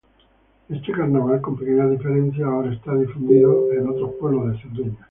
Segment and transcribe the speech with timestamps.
[0.67, 4.97] Este Carnaval, con pequeñas diferencias, ahora está difundido en otros pueblos de Cerdeña.